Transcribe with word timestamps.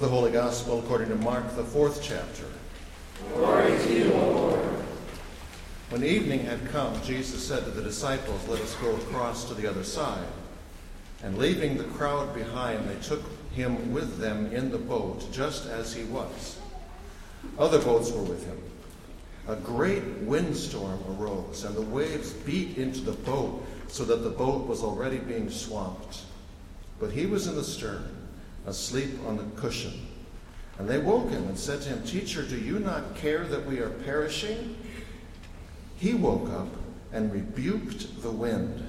The 0.00 0.08
Holy 0.08 0.30
Gospel 0.30 0.78
according 0.78 1.10
to 1.10 1.16
Mark, 1.16 1.54
the 1.56 1.62
fourth 1.62 2.00
chapter. 2.02 2.46
Glory 3.34 3.76
to 3.76 3.92
you, 3.92 4.10
O 4.14 4.30
Lord. 4.30 4.60
When 5.90 6.02
evening 6.02 6.40
had 6.46 6.70
come, 6.70 6.98
Jesus 7.02 7.46
said 7.46 7.64
to 7.64 7.70
the 7.70 7.82
disciples, 7.82 8.48
Let 8.48 8.62
us 8.62 8.74
go 8.76 8.96
across 8.96 9.44
to 9.44 9.52
the 9.52 9.68
other 9.68 9.84
side. 9.84 10.26
And 11.22 11.36
leaving 11.36 11.76
the 11.76 11.84
crowd 11.84 12.34
behind, 12.34 12.88
they 12.88 12.98
took 13.06 13.20
him 13.52 13.92
with 13.92 14.16
them 14.16 14.50
in 14.54 14.70
the 14.70 14.78
boat, 14.78 15.30
just 15.32 15.66
as 15.66 15.92
he 15.92 16.04
was. 16.04 16.58
Other 17.58 17.78
boats 17.78 18.10
were 18.10 18.22
with 18.22 18.46
him. 18.46 18.58
A 19.48 19.56
great 19.56 20.02
windstorm 20.22 21.04
arose, 21.10 21.64
and 21.64 21.76
the 21.76 21.82
waves 21.82 22.32
beat 22.32 22.78
into 22.78 23.02
the 23.02 23.12
boat 23.12 23.62
so 23.88 24.06
that 24.06 24.24
the 24.24 24.30
boat 24.30 24.66
was 24.66 24.82
already 24.82 25.18
being 25.18 25.50
swamped. 25.50 26.22
But 26.98 27.12
he 27.12 27.26
was 27.26 27.46
in 27.46 27.54
the 27.54 27.64
stern, 27.64 28.19
asleep 28.66 29.10
on 29.26 29.36
the 29.36 29.60
cushion. 29.60 30.06
And 30.78 30.88
they 30.88 30.98
woke 30.98 31.30
him 31.30 31.46
and 31.46 31.58
said 31.58 31.82
to 31.82 31.90
him, 31.90 32.02
Teacher, 32.04 32.42
do 32.42 32.58
you 32.58 32.78
not 32.78 33.14
care 33.14 33.44
that 33.44 33.66
we 33.66 33.80
are 33.80 33.90
perishing? 33.90 34.76
He 35.96 36.14
woke 36.14 36.50
up 36.50 36.68
and 37.12 37.32
rebuked 37.32 38.22
the 38.22 38.30
wind 38.30 38.86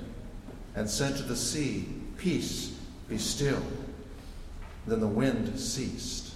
and 0.75 0.89
said 0.89 1.17
to 1.17 1.23
the 1.23 1.35
sea, 1.35 1.87
Peace, 2.17 2.77
be 3.09 3.17
still. 3.17 3.61
Then 4.87 4.99
the 4.99 5.07
wind 5.07 5.59
ceased, 5.59 6.33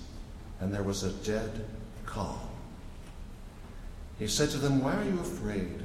and 0.60 0.74
there 0.74 0.84
was 0.84 1.04
a 1.04 1.12
dead 1.12 1.66
calm. 2.06 2.40
He 4.20 4.28
said 4.28 4.50
to 4.52 4.58
them, 4.58 4.82
Why 4.82 4.96
are 4.96 5.04
you 5.04 5.20
afraid? 5.20 5.82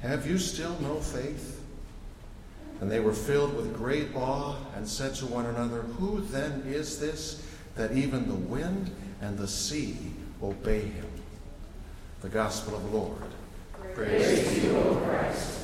Have 0.00 0.26
you 0.26 0.38
still 0.38 0.76
no 0.80 0.96
faith? 0.96 1.63
And 2.80 2.90
they 2.90 3.00
were 3.00 3.12
filled 3.12 3.54
with 3.56 3.74
great 3.74 4.14
awe 4.14 4.56
and 4.76 4.86
said 4.86 5.14
to 5.16 5.26
one 5.26 5.46
another, 5.46 5.82
Who 5.82 6.20
then 6.20 6.62
is 6.66 6.98
this 6.98 7.46
that 7.76 7.92
even 7.92 8.28
the 8.28 8.34
wind 8.34 8.90
and 9.20 9.38
the 9.38 9.48
sea 9.48 9.96
obey 10.42 10.80
him? 10.80 11.06
The 12.20 12.28
Gospel 12.28 12.76
of 12.76 12.82
the 12.82 12.96
Lord. 12.96 13.22
Praise, 13.94 14.24
Praise 14.24 14.48
to 14.48 14.60
you, 14.66 14.76
O 14.76 14.96
Christ. 14.96 15.60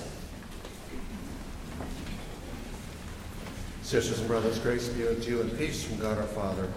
Sisters 3.82 4.20
and 4.20 4.28
brothers, 4.28 4.58
grace 4.60 4.88
be 4.88 5.08
unto 5.08 5.30
you 5.30 5.40
and 5.40 5.58
peace 5.58 5.82
from 5.82 5.98
God 5.98 6.16
our 6.16 6.24
Father 6.28 6.68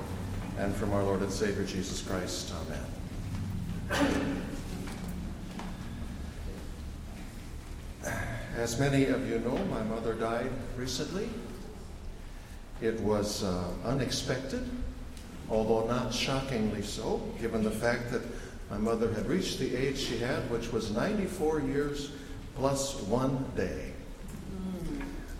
and 0.58 0.74
from 0.76 0.94
our 0.94 1.04
Lord 1.04 1.22
and 1.22 1.32
Savior 1.32 1.64
Jesus 1.64 2.02
Christ. 2.02 2.52
Amen. 3.92 4.42
As 8.56 8.80
many 8.80 9.06
of 9.06 9.28
you 9.28 9.40
know, 9.40 9.58
my 9.66 9.82
mother 9.82 10.14
died 10.14 10.52
recently. 10.78 11.28
It 12.82 13.00
was 13.00 13.44
uh, 13.44 13.64
unexpected, 13.84 14.70
although 15.50 15.88
not 15.88 16.14
shockingly 16.14 16.84
so, 16.84 17.18
given 17.42 17.64
the 17.64 17.72
fact 17.72 18.12
that 18.12 18.22
my 18.70 18.78
mother 18.78 19.12
had 19.12 19.26
reached 19.26 19.58
the 19.58 19.76
age 19.76 19.98
she 19.98 20.20
had, 20.20 20.50
which 20.52 20.72
was 20.72 20.92
94 20.92 21.62
years 21.62 22.12
plus 22.56 23.02
one 23.02 23.44
day. 23.56 23.92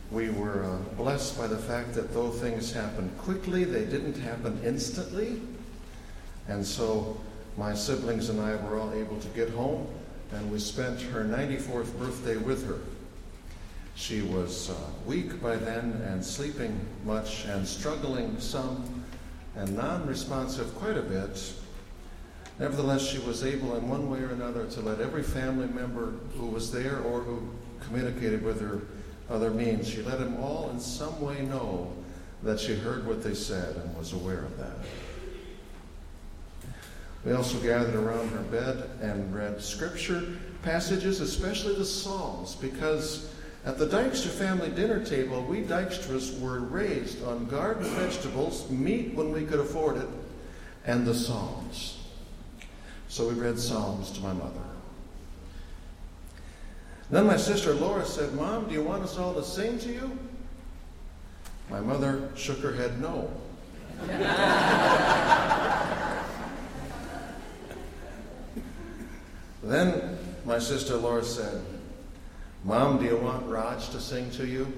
We 0.10 0.32
were 0.32 0.64
uh, 0.64 0.78
blessed 0.96 1.38
by 1.38 1.48
the 1.48 1.58
fact 1.58 1.94
that 1.94 2.14
though 2.14 2.32
things 2.32 2.74
happened 2.74 3.16
quickly, 3.20 3.64
they 3.64 3.86
didn't 3.86 4.18
happen 4.18 4.60
instantly. 4.64 5.40
And 6.48 6.66
so 6.66 7.18
my 7.58 7.76
siblings 7.76 8.30
and 8.30 8.42
I 8.42 8.56
were 8.56 8.80
all 8.80 8.92
able 8.94 9.20
to 9.20 9.28
get 9.30 9.52
home, 9.52 9.88
and 10.32 10.52
we 10.52 10.58
spent 10.58 11.00
her 11.02 11.24
94th 11.24 11.98
birthday 12.00 12.38
with 12.38 12.68
her. 12.68 12.80
She 13.96 14.22
was 14.22 14.70
uh, 14.70 14.76
weak 15.06 15.42
by 15.42 15.56
then 15.56 15.94
and 16.08 16.24
sleeping 16.24 16.80
much 17.06 17.46
and 17.46 17.68
struggling 17.68 18.40
some 18.40 19.04
and 19.56 19.76
non 19.76 20.08
responsive 20.08 20.74
quite 20.76 20.98
a 20.98 21.02
bit. 21.02 21.54
Nevertheless, 22.60 23.08
she 23.08 23.20
was 23.20 23.44
able, 23.44 23.76
in 23.76 23.90
one 23.90 24.10
way 24.10 24.20
or 24.20 24.30
another, 24.30 24.66
to 24.68 24.82
let 24.82 25.00
every 25.00 25.24
family 25.24 25.68
member 25.68 26.14
who 26.38 26.48
was 26.48 26.72
there 26.72 27.00
or 27.00 27.22
who 27.22 27.50
communicated 27.82 28.44
with 28.44 28.62
her 28.62 28.82
other 29.30 29.50
means, 29.50 29.90
she 29.90 30.02
let 30.02 30.20
them 30.20 30.38
all 30.38 30.70
in 30.70 30.80
some 30.80 31.20
way 31.22 31.42
know 31.44 31.92
that 32.44 32.60
she 32.60 32.76
heard 32.76 33.08
what 33.08 33.24
they 33.24 33.34
said 33.34 33.76
and 33.76 33.98
was 33.98 34.14
aware 34.14 34.44
of 34.44 34.58
that. 34.58 34.78
We 37.26 37.32
also 37.32 37.58
gathered 37.60 37.96
around 37.96 38.30
her 38.30 38.44
bed 38.44 38.90
and 39.02 39.34
read 39.34 39.62
scripture 39.62 40.24
passages, 40.62 41.22
especially 41.22 41.76
the 41.76 41.86
Psalms, 41.86 42.56
because 42.56 43.34
at 43.66 43.78
the 43.78 43.86
Dykstra 43.86 44.30
family 44.30 44.70
dinner 44.70 45.04
table, 45.04 45.42
we 45.44 45.62
Dykstras 45.62 46.40
were 46.42 46.60
raised 46.60 47.24
on 47.24 47.46
garden 47.46 47.86
vegetables, 47.96 48.70
meat 48.70 49.14
when 49.14 49.32
we 49.32 49.46
could 49.46 49.60
afford 49.60 49.98
it, 49.98 50.08
and 50.86 51.06
the 51.08 51.16
Psalms. 51.16 52.00
So 53.08 53.30
we 53.30 53.36
read 53.36 53.58
Psalms 53.58 54.12
to 54.12 54.22
my 54.22 54.34
mother. 54.34 54.60
Then 57.10 57.26
my 57.28 57.38
sister 57.38 57.74
Laura 57.74 58.06
said, 58.06 58.34
Mom, 58.34 58.68
do 58.68 58.74
you 58.74 58.82
want 58.82 59.04
us 59.04 59.18
all 59.18 59.34
to 59.36 59.44
sing 59.44 59.78
to 59.80 59.94
you? 59.94 60.18
My 61.70 61.80
mother 61.80 62.30
shook 62.36 62.60
her 62.60 62.74
head 62.74 63.00
no. 63.00 63.32
then 69.64 70.18
my 70.44 70.60
sister 70.60 70.98
Laura 70.98 71.24
said, 71.24 71.62
Mom, 72.66 72.98
do 72.98 73.04
you 73.04 73.18
want 73.18 73.46
Raj 73.48 73.90
to 73.90 74.00
sing 74.00 74.32
to 74.32 74.48
you? 74.48 74.72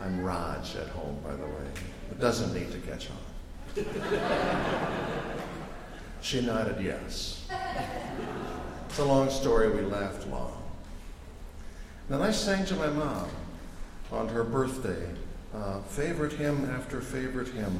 I'm 0.00 0.24
Raj 0.24 0.74
at 0.76 0.88
home, 0.88 1.18
by 1.22 1.36
the 1.36 1.44
way. 1.44 1.68
It 2.10 2.18
doesn't 2.18 2.54
need 2.54 2.72
to 2.72 2.78
catch 2.78 3.08
on. 3.10 3.84
she 6.22 6.40
nodded 6.40 6.82
yes. 6.82 7.46
It's 8.88 8.98
a 8.98 9.04
long 9.04 9.28
story. 9.28 9.68
We 9.68 9.82
laughed 9.82 10.26
long. 10.28 10.62
Then 12.08 12.22
I 12.22 12.30
sang 12.30 12.64
to 12.66 12.74
my 12.74 12.88
mom 12.88 13.28
on 14.10 14.28
her 14.28 14.42
birthday, 14.42 15.06
uh, 15.54 15.80
favorite 15.80 16.32
hymn 16.32 16.70
after 16.70 17.02
favorite 17.02 17.48
hymn. 17.48 17.78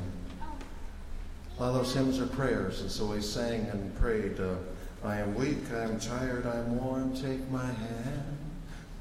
A 1.59 1.63
lot 1.63 1.69
of 1.71 1.77
those 1.77 1.95
hymns 1.95 2.21
are 2.21 2.27
prayers, 2.27 2.83
and 2.83 2.91
so 2.91 3.07
we 3.07 3.23
sang 3.23 3.69
and 3.73 3.99
prayed, 3.99 4.39
uh, 4.39 4.57
I 5.03 5.17
am 5.17 5.35
weak, 5.35 5.73
I 5.73 5.85
am 5.85 5.99
tired, 5.99 6.45
I 6.45 6.59
am 6.59 6.77
worn, 6.77 7.15
take 7.15 7.49
my 7.51 7.65
hand 7.65 8.46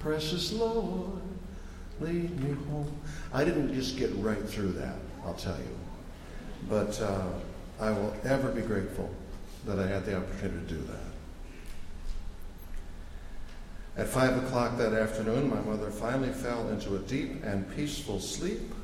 Precious 0.06 0.54
Lord, 0.54 1.20
lead 2.00 2.40
me 2.40 2.54
home. 2.70 2.96
I 3.34 3.44
didn't 3.44 3.74
just 3.74 3.98
get 3.98 4.14
right 4.18 4.48
through 4.48 4.74
that, 4.74 4.98
I'll 5.26 5.34
tell 5.34 5.58
you. 5.58 5.80
But 6.70 7.02
uh, 7.02 7.24
I 7.80 7.90
will 7.90 8.16
ever 8.24 8.52
be 8.52 8.62
grateful 8.62 9.10
that 9.66 9.80
I 9.80 9.88
had 9.88 10.06
the 10.06 10.16
opportunity 10.16 10.60
to 10.68 10.74
do 10.76 10.88
that. 13.96 14.04
At 14.04 14.08
five 14.08 14.38
o'clock 14.44 14.78
that 14.78 14.94
afternoon, 14.94 15.50
my 15.50 15.62
mother 15.62 15.90
finally 15.90 16.32
fell 16.32 16.70
into 16.70 16.96
a 16.96 17.00
deep 17.00 17.44
and 17.44 17.68
peaceful 17.76 18.20
sleep. 18.20 18.76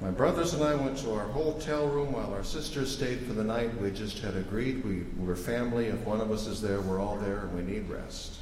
My 0.00 0.12
brothers 0.12 0.54
and 0.54 0.62
I 0.62 0.76
went 0.76 0.98
to 0.98 1.14
our 1.14 1.26
hotel 1.26 1.88
room 1.88 2.12
while 2.12 2.32
our 2.32 2.44
sisters 2.44 2.94
stayed 2.94 3.22
for 3.22 3.32
the 3.32 3.42
night. 3.42 3.76
We 3.80 3.90
just 3.90 4.20
had 4.20 4.36
agreed 4.36 4.84
we 4.84 5.02
were 5.18 5.34
family. 5.34 5.86
If 5.86 5.98
one 6.06 6.20
of 6.20 6.30
us 6.30 6.46
is 6.46 6.62
there, 6.62 6.80
we're 6.80 7.00
all 7.00 7.16
there 7.16 7.38
and 7.38 7.56
we 7.56 7.62
need 7.62 7.90
rest. 7.90 8.38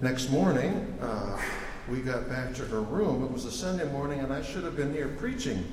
Next 0.00 0.28
morning, 0.28 0.92
uh, 1.00 1.40
we 1.88 2.00
got 2.00 2.28
back 2.28 2.52
to 2.54 2.64
her 2.64 2.80
room. 2.80 3.22
It 3.22 3.30
was 3.30 3.44
a 3.44 3.52
Sunday 3.52 3.90
morning, 3.92 4.18
and 4.20 4.32
I 4.32 4.42
should 4.42 4.64
have 4.64 4.76
been 4.76 4.92
here 4.92 5.14
preaching. 5.18 5.64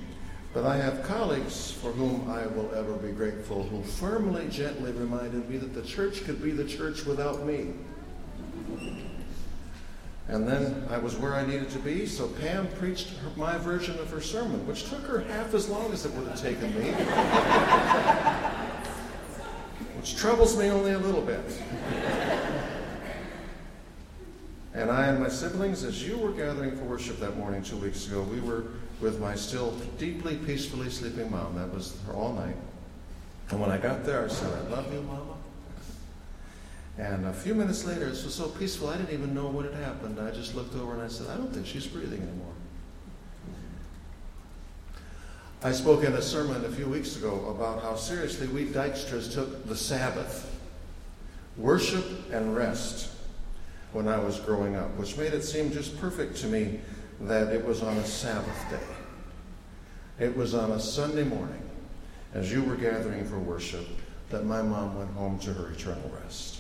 But 0.54 0.64
I 0.64 0.78
have 0.78 1.02
colleagues 1.04 1.72
for 1.72 1.92
whom 1.92 2.30
I 2.30 2.46
will 2.46 2.72
ever 2.76 2.94
be 2.94 3.12
grateful 3.14 3.64
who 3.64 3.82
firmly, 3.82 4.48
gently 4.50 4.92
reminded 4.92 5.50
me 5.50 5.58
that 5.58 5.74
the 5.74 5.82
church 5.82 6.24
could 6.24 6.44
be 6.44 6.52
the 6.52 6.66
church 6.66 7.06
without 7.06 7.46
me. 7.46 7.74
And 10.28 10.48
then 10.48 10.86
I 10.90 11.00
was 11.00 11.16
where 11.16 11.34
I 11.34 11.44
needed 11.46 11.72
to 11.72 11.80
be, 11.80 12.06
so 12.06 12.28
Pam 12.28 12.68
preached 12.78 13.10
her, 13.18 13.32
my 13.36 13.58
version 13.58 13.98
of 13.98 14.12
her 14.12 14.22
sermon, 14.22 14.68
which 14.68 14.88
took 14.88 15.02
her 15.08 15.22
half 15.22 15.56
as 15.56 15.68
long 15.68 15.92
as 15.94 16.06
it 16.06 16.14
would 16.14 16.28
have 16.28 16.40
taken 16.40 16.74
me. 16.76 16.92
which 19.98 20.16
troubles 20.16 20.58
me 20.58 20.70
only 20.70 20.92
a 20.92 21.00
little 21.00 21.22
bit. 21.22 21.44
And 24.82 24.90
I 24.90 25.06
and 25.06 25.20
my 25.20 25.30
siblings, 25.30 25.84
as 25.84 26.04
you 26.04 26.18
were 26.18 26.32
gathering 26.32 26.76
for 26.76 26.86
worship 26.86 27.20
that 27.20 27.38
morning 27.38 27.62
two 27.62 27.78
weeks 27.78 28.08
ago, 28.08 28.24
we 28.24 28.42
were 28.42 28.64
with 29.00 29.20
my 29.20 29.36
still 29.36 29.74
deeply, 30.00 30.38
peacefully 30.38 30.90
sleeping 30.90 31.30
mom. 31.30 31.56
That 31.56 31.72
was 31.72 31.96
her 32.08 32.14
all 32.14 32.34
night. 32.34 32.56
And 33.52 33.62
when 33.62 33.70
I 33.70 33.78
got 33.78 34.04
there, 34.04 34.26
I 34.26 34.28
said, 34.28 34.52
I 34.52 34.70
love 34.72 34.92
you, 34.92 35.02
Mama. 35.04 35.36
And 36.98 37.28
a 37.28 37.34
few 37.34 37.54
minutes 37.54 37.86
later, 37.86 38.08
it 38.08 38.10
was 38.10 38.34
so 38.34 38.48
peaceful, 38.48 38.90
I 38.90 38.98
didn't 38.98 39.14
even 39.14 39.36
know 39.36 39.46
what 39.46 39.66
had 39.66 39.76
happened. 39.76 40.20
I 40.20 40.32
just 40.32 40.56
looked 40.56 40.76
over 40.76 40.94
and 40.94 41.04
I 41.04 41.10
said, 41.10 41.28
I 41.28 41.38
don't 41.38 41.54
think 41.54 41.68
she's 41.68 41.86
breathing 41.86 42.24
anymore. 42.24 42.54
I 45.64 45.74
spoke 45.74 46.04
in 46.04 46.14
a 46.14 46.24
sermon 46.24 46.66
a 46.66 46.70
few 46.70 46.88
weeks 46.88 47.18
ago 47.18 47.54
about 47.56 47.84
how 47.84 47.96
seriously 47.98 48.48
we 48.48 48.66
Dykstras 48.66 49.32
took 49.32 49.68
the 49.68 49.76
Sabbath 49.76 50.60
worship 51.56 52.04
and 52.32 52.56
rest 52.56 53.11
when 53.94 54.08
I 54.08 54.20
was 54.20 54.40
growing 54.40 54.76
up, 54.76 54.96
which 54.98 55.18
made 55.18 55.34
it 55.34 55.44
seem 55.44 55.72
just 55.72 56.00
perfect 56.00 56.38
to 56.38 56.48
me 56.48 56.80
that 57.22 57.54
it 57.54 57.64
was 57.66 57.84
on 57.84 57.98
a 57.98 58.06
Sabbath 58.06 58.70
day. 58.70 60.26
It 60.26 60.36
was 60.36 60.54
on 60.54 60.72
a 60.72 60.80
Sunday 60.80 61.24
morning, 61.24 61.62
as 62.34 62.52
you 62.52 62.64
were 62.64 62.76
gathering 62.76 63.26
for 63.26 63.40
worship, 63.40 63.88
that 64.30 64.46
my 64.46 64.62
mom 64.62 64.98
went 64.98 65.12
home 65.12 65.40
to 65.40 65.54
her 65.54 65.72
eternal 65.72 66.12
rest. 66.24 66.60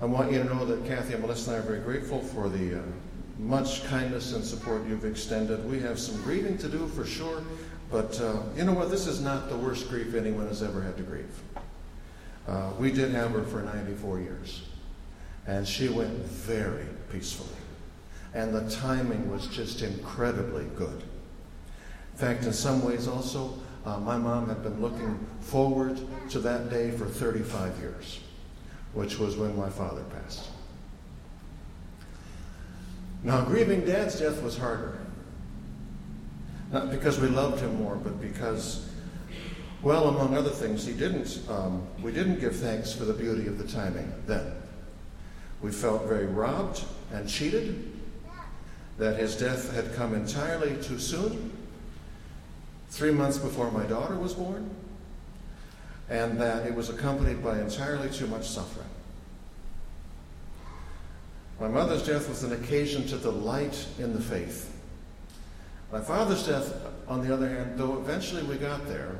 I 0.00 0.06
want 0.06 0.32
you 0.32 0.38
to 0.38 0.44
know 0.44 0.64
that 0.64 0.84
Kathy 0.86 1.14
and 1.14 1.22
Melissa 1.22 1.52
and 1.52 1.56
I 1.56 1.64
are 1.64 1.66
very 1.66 1.78
grateful 1.78 2.20
for 2.20 2.48
the 2.48 2.80
uh, 2.80 2.82
much 3.38 3.84
kindness 3.84 4.32
and 4.32 4.44
support 4.44 4.84
you've 4.86 5.04
extended. 5.04 5.64
We 5.70 5.78
have 5.80 5.98
some 5.98 6.20
grieving 6.22 6.58
to 6.58 6.68
do 6.68 6.88
for 6.88 7.04
sure, 7.04 7.42
but 7.90 8.20
uh, 8.20 8.42
you 8.56 8.64
know 8.64 8.72
what? 8.72 8.90
This 8.90 9.06
is 9.06 9.20
not 9.20 9.48
the 9.48 9.56
worst 9.56 9.88
grief 9.88 10.14
anyone 10.14 10.48
has 10.48 10.62
ever 10.62 10.82
had 10.82 10.96
to 10.96 11.02
grieve. 11.02 11.40
Uh, 12.48 12.70
we 12.78 12.90
did 12.90 13.12
have 13.12 13.30
her 13.30 13.44
for 13.44 13.62
94 13.62 14.20
years, 14.20 14.62
and 15.46 15.66
she 15.66 15.88
went 15.88 16.14
very 16.24 16.86
peacefully. 17.10 17.48
And 18.34 18.54
the 18.54 18.68
timing 18.70 19.30
was 19.30 19.46
just 19.48 19.82
incredibly 19.82 20.64
good. 20.76 21.02
In 22.12 22.18
fact, 22.18 22.44
in 22.44 22.52
some 22.52 22.84
ways, 22.84 23.08
also, 23.08 23.54
uh, 23.84 23.98
my 23.98 24.16
mom 24.16 24.48
had 24.48 24.62
been 24.62 24.80
looking 24.80 25.18
forward 25.40 25.98
to 26.30 26.38
that 26.40 26.70
day 26.70 26.90
for 26.90 27.06
35 27.06 27.78
years, 27.78 28.20
which 28.94 29.18
was 29.18 29.36
when 29.36 29.56
my 29.56 29.68
father 29.68 30.02
passed. 30.04 30.48
Now, 33.24 33.44
grieving 33.44 33.84
dad's 33.84 34.18
death 34.18 34.42
was 34.42 34.56
harder. 34.56 34.98
Not 36.72 36.90
because 36.90 37.20
we 37.20 37.28
loved 37.28 37.60
him 37.60 37.76
more, 37.76 37.96
but 37.96 38.20
because, 38.20 38.88
well, 39.82 40.08
among 40.08 40.36
other 40.36 40.50
things, 40.50 40.86
he 40.86 40.92
didn't, 40.92 41.40
um, 41.48 41.86
we 42.02 42.12
didn't 42.12 42.40
give 42.40 42.56
thanks 42.56 42.94
for 42.94 43.04
the 43.04 43.12
beauty 43.12 43.46
of 43.46 43.58
the 43.58 43.66
timing 43.66 44.12
then. 44.26 44.61
We 45.62 45.70
felt 45.70 46.06
very 46.06 46.26
robbed 46.26 46.84
and 47.12 47.28
cheated 47.28 47.90
that 48.98 49.16
his 49.16 49.36
death 49.36 49.72
had 49.74 49.94
come 49.94 50.14
entirely 50.14 50.76
too 50.82 50.98
soon, 50.98 51.52
three 52.90 53.12
months 53.12 53.38
before 53.38 53.70
my 53.70 53.84
daughter 53.84 54.16
was 54.16 54.34
born, 54.34 54.68
and 56.10 56.40
that 56.40 56.66
it 56.66 56.74
was 56.74 56.90
accompanied 56.90 57.42
by 57.42 57.60
entirely 57.60 58.10
too 58.10 58.26
much 58.26 58.48
suffering. 58.48 58.88
My 61.60 61.68
mother's 61.68 62.04
death 62.04 62.28
was 62.28 62.42
an 62.42 62.52
occasion 62.52 63.06
to 63.06 63.16
delight 63.16 63.86
in 63.98 64.12
the 64.12 64.20
faith. 64.20 64.76
My 65.92 66.00
father's 66.00 66.44
death, 66.44 66.74
on 67.06 67.26
the 67.26 67.32
other 67.32 67.48
hand, 67.48 67.78
though 67.78 67.98
eventually 67.98 68.42
we 68.42 68.56
got 68.56 68.86
there, 68.88 69.14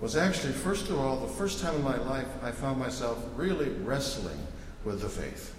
was 0.00 0.16
actually, 0.16 0.52
first 0.52 0.90
of 0.90 0.98
all, 0.98 1.20
the 1.20 1.28
first 1.28 1.62
time 1.62 1.76
in 1.76 1.82
my 1.82 1.96
life 1.96 2.28
I 2.42 2.50
found 2.50 2.78
myself 2.78 3.22
really 3.36 3.70
wrestling 3.70 4.38
with 4.84 5.02
the 5.02 5.08
faith, 5.08 5.54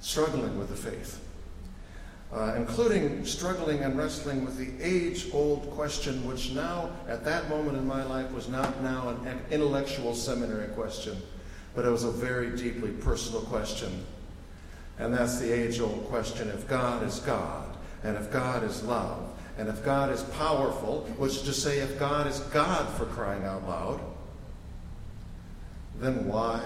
struggling 0.00 0.58
with 0.58 0.68
the 0.68 0.76
faith, 0.76 1.20
uh, 2.32 2.54
including 2.56 3.24
struggling 3.24 3.80
and 3.80 3.96
wrestling 3.96 4.44
with 4.44 4.56
the 4.56 4.72
age 4.84 5.28
old 5.32 5.70
question, 5.70 6.26
which 6.26 6.52
now, 6.52 6.90
at 7.08 7.24
that 7.24 7.48
moment 7.48 7.76
in 7.76 7.86
my 7.86 8.02
life, 8.04 8.30
was 8.32 8.48
not 8.48 8.82
now 8.82 9.10
an 9.26 9.40
intellectual 9.50 10.14
seminary 10.14 10.68
question, 10.68 11.16
but 11.74 11.84
it 11.84 11.90
was 11.90 12.04
a 12.04 12.10
very 12.10 12.56
deeply 12.56 12.90
personal 12.90 13.42
question. 13.42 14.04
And 14.98 15.12
that's 15.12 15.38
the 15.38 15.52
age 15.52 15.80
old 15.80 16.06
question 16.08 16.48
if 16.48 16.66
God 16.66 17.02
is 17.02 17.20
God, 17.20 17.76
and 18.02 18.16
if 18.16 18.32
God 18.32 18.64
is 18.64 18.82
love, 18.82 19.30
and 19.58 19.68
if 19.68 19.84
God 19.84 20.10
is 20.10 20.22
powerful, 20.22 21.02
which 21.16 21.32
is 21.32 21.42
to 21.42 21.52
say, 21.52 21.78
if 21.78 21.98
God 21.98 22.26
is 22.26 22.40
God 22.40 22.88
for 22.96 23.06
crying 23.06 23.44
out 23.44 23.66
loud, 23.66 24.00
then 25.98 26.26
why 26.26 26.62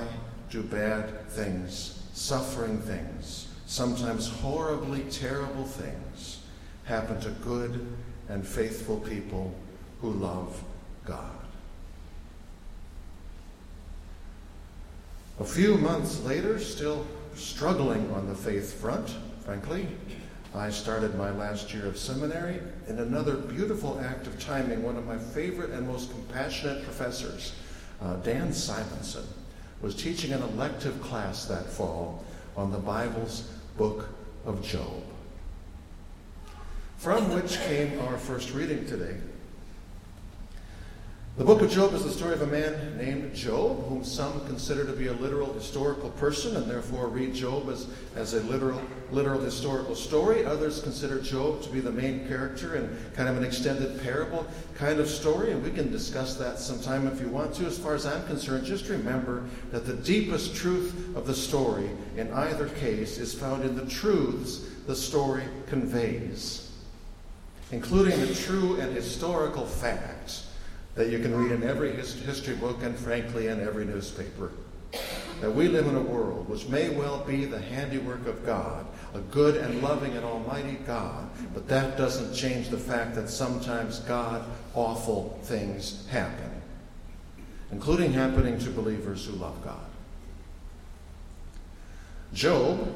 do 0.51 0.63
bad 0.63 1.29
things, 1.31 2.03
suffering 2.13 2.79
things, 2.79 3.49
sometimes 3.67 4.29
horribly 4.29 5.03
terrible 5.05 5.65
things, 5.65 6.41
happen 6.85 7.21
to 7.21 7.31
good 7.45 7.87
and 8.29 8.47
faithful 8.47 8.99
people 8.99 9.55
who 10.01 10.11
love 10.11 10.63
God? 11.07 11.31
A 15.39 15.45
few 15.45 15.79
months 15.79 16.23
later, 16.25 16.59
still 16.59 17.07
struggling 17.35 18.11
on 18.13 18.29
the 18.29 18.35
faith 18.35 18.79
front, 18.79 19.17
frankly. 19.45 19.87
I 20.55 20.69
started 20.69 21.15
my 21.15 21.31
last 21.31 21.73
year 21.73 21.87
of 21.87 21.97
seminary 21.97 22.61
in 22.89 22.99
another 22.99 23.37
beautiful 23.37 24.01
act 24.01 24.27
of 24.27 24.39
timing. 24.41 24.83
One 24.83 24.97
of 24.97 25.07
my 25.07 25.17
favorite 25.17 25.71
and 25.71 25.87
most 25.87 26.11
compassionate 26.11 26.83
professors, 26.83 27.55
uh, 28.03 28.17
Dan 28.17 28.53
Simonson, 28.53 29.25
was 29.81 29.95
teaching 29.95 30.33
an 30.33 30.43
elective 30.43 31.01
class 31.03 31.47
that 31.47 31.67
fall 31.67 32.25
on 32.57 32.71
the 32.71 32.79
Bible's 32.79 33.49
book 33.77 34.09
of 34.45 34.63
Job, 34.63 35.03
from 36.99 37.33
which 37.35 37.59
came 37.63 37.99
our 38.01 38.19
first 38.19 38.53
reading 38.53 38.87
today. 38.87 39.17
The 41.37 41.45
book 41.45 41.63
of 41.63 41.71
Job 41.71 41.95
is 41.95 42.03
the 42.03 42.11
story 42.11 42.35
of 42.35 42.43
a 42.43 42.47
man 42.47 42.99
named 42.99 43.35
Job, 43.35 43.87
whom 43.89 44.05
some 44.05 44.45
consider 44.47 44.85
to 44.85 44.93
be 44.93 45.07
a 45.07 45.13
literal 45.13 45.51
historical 45.53 46.11
person 46.11 46.57
and 46.57 46.69
therefore 46.69 47.07
read 47.07 47.35
Job 47.35 47.71
as, 47.71 47.87
as 48.17 48.35
a 48.35 48.43
literal, 48.43 48.83
literal 49.13 49.41
historical 49.41 49.95
story. 49.95 50.45
Others 50.45 50.83
consider 50.83 51.21
Job 51.21 51.63
to 51.63 51.71
be 51.71 51.81
the 51.81 51.93
main 51.93 52.27
character 52.27 52.75
in 52.75 52.95
kind 53.15 53.29
of 53.29 53.39
an 53.39 53.45
extended 53.45 54.03
parable 54.03 54.45
kind 54.75 54.99
of 54.99 55.09
story, 55.09 55.53
and 55.53 55.63
we 55.63 55.71
can 55.71 55.91
discuss 55.91 56.35
that 56.35 56.59
sometime 56.59 57.07
if 57.07 57.21
you 57.21 57.29
want 57.29 57.55
to. 57.55 57.65
As 57.65 57.79
far 57.79 57.95
as 57.95 58.07
I'm 58.07 58.27
concerned, 58.27 58.67
just 58.67 58.89
remember 58.89 59.45
that 59.71 59.87
the 59.87 59.95
deepest 59.95 60.57
truth 60.57 61.17
of 61.17 61.27
the 61.27 61.35
story 61.35 61.89
in 62.17 62.31
either 62.33 62.69
case 62.69 63.19
is 63.19 63.33
found 63.33 63.65
in 63.65 63.77
the 63.77 63.87
truths 63.87 64.67
the 64.87 64.97
story 64.97 65.45
conveys, 65.69 66.71
including 67.71 68.21
the 68.21 68.35
true 68.35 68.81
and 68.81 68.93
historical 68.93 69.65
facts 69.65 70.49
that 70.95 71.09
you 71.09 71.19
can 71.19 71.35
read 71.35 71.53
in 71.53 71.63
every 71.63 71.93
history 71.93 72.55
book 72.57 72.83
and, 72.83 72.97
frankly, 72.97 73.47
in 73.47 73.61
every 73.61 73.85
newspaper. 73.85 74.51
That 75.41 75.55
we 75.55 75.69
live 75.69 75.87
in 75.87 75.97
a 75.97 76.01
world 76.01 76.49
which 76.49 76.69
may 76.69 76.91
well 76.91 77.25
be 77.25 77.45
the 77.45 77.61
handiwork 77.61 78.27
of 78.27 78.45
God, 78.45 78.87
a 79.15 79.21
good 79.21 79.57
and 79.57 79.83
loving 79.83 80.17
and 80.17 80.25
almighty 80.25 80.79
God, 80.87 81.31
but 81.55 81.69
that 81.69 81.97
doesn't 81.97 82.35
change 82.35 82.69
the 82.69 82.77
fact 82.77 83.15
that 83.15 83.29
sometimes 83.29 84.01
God 84.01 84.45
awful 84.75 85.39
things 85.45 86.07
happen, 86.09 86.51
including 87.73 88.13
happening 88.13 88.59
to 88.59 88.71
believers 88.71 89.25
who 89.25 89.33
love 89.33 89.63
God. 89.65 89.87
Job, 92.35 92.95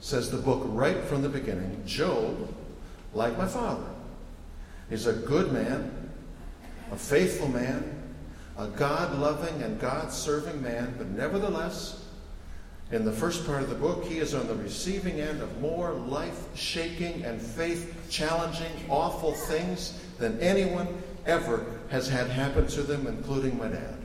says 0.00 0.30
the 0.30 0.38
book 0.38 0.62
right 0.66 1.02
from 1.04 1.22
the 1.22 1.28
beginning, 1.28 1.82
Job, 1.86 2.54
like 3.14 3.36
my 3.36 3.46
father, 3.46 3.88
is 4.90 5.06
a 5.06 5.12
good 5.12 5.52
man 5.52 5.97
a 6.92 6.96
faithful 6.96 7.48
man, 7.48 7.94
a 8.56 8.66
God 8.68 9.18
loving 9.18 9.62
and 9.62 9.80
God 9.80 10.12
serving 10.12 10.62
man, 10.62 10.94
but 10.98 11.08
nevertheless, 11.08 12.04
in 12.90 13.04
the 13.04 13.12
first 13.12 13.46
part 13.46 13.62
of 13.62 13.68
the 13.68 13.74
book, 13.74 14.04
he 14.04 14.18
is 14.18 14.34
on 14.34 14.46
the 14.48 14.54
receiving 14.54 15.20
end 15.20 15.42
of 15.42 15.60
more 15.60 15.92
life 15.92 16.44
shaking 16.56 17.22
and 17.22 17.40
faith 17.40 18.08
challenging, 18.08 18.72
awful 18.88 19.32
things 19.32 20.02
than 20.18 20.40
anyone 20.40 20.88
ever 21.26 21.66
has 21.90 22.08
had 22.08 22.28
happen 22.28 22.66
to 22.68 22.82
them, 22.82 23.06
including 23.06 23.58
my 23.58 23.68
dad. 23.68 23.98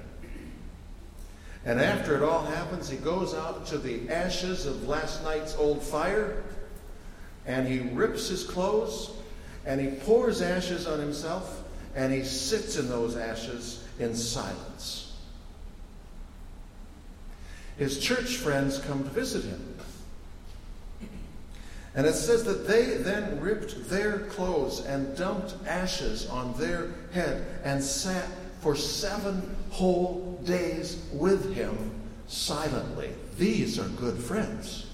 And 1.66 1.80
after 1.80 2.16
it 2.18 2.24
all 2.24 2.44
happens, 2.44 2.90
he 2.90 2.98
goes 2.98 3.34
out 3.34 3.66
to 3.68 3.78
the 3.78 4.10
ashes 4.10 4.66
of 4.66 4.88
last 4.88 5.24
night's 5.24 5.56
old 5.56 5.82
fire 5.82 6.44
and 7.46 7.68
he 7.68 7.80
rips 7.80 8.28
his 8.28 8.44
clothes 8.44 9.12
and 9.66 9.80
he 9.80 9.88
pours 10.02 10.42
ashes 10.42 10.88
on 10.88 11.00
himself 11.00 11.63
and 11.96 12.12
he 12.12 12.24
sits 12.24 12.78
in 12.78 12.90
those 12.90 13.16
ashes 13.16 13.84
in 14.00 14.16
silence. 14.16 15.14
His 17.78 18.00
church 18.00 18.38
friends 18.38 18.80
come 18.80 19.04
to 19.04 19.10
visit 19.10 19.44
him. 19.44 19.74
And 21.96 22.08
it 22.08 22.14
says 22.14 22.44
that 22.46 22.68
they 22.68 22.98
then 22.98 23.40
ripped 23.40 23.88
their 23.90 24.20
clothes 24.20 24.84
and 24.86 25.16
dumped 25.16 25.56
ashes 25.68 26.28
on 26.28 26.54
their 26.58 26.90
head 27.12 27.46
and 27.64 27.84
sat 27.84 28.26
for 28.62 28.76
seven 28.76 29.56
whole 29.70 30.42
days 30.46 31.06
with 31.14 31.54
him 31.54 31.92
silently. 32.28 33.12
These 33.38 33.78
are 33.78 33.88
good 33.90 34.18
friends. 34.18 34.88